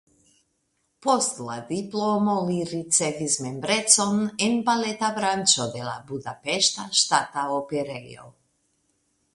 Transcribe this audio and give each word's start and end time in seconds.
Post 1.07 1.41
la 1.49 1.57
diplomo 1.67 2.33
li 2.47 2.55
ricevis 2.71 3.35
membrecon 3.47 4.25
en 4.47 4.59
baleta 4.71 5.11
branĉo 5.21 5.69
de 5.77 5.85
la 5.91 5.95
Budapeŝta 6.11 6.89
Ŝtata 7.03 7.47
Operejo. 7.61 8.31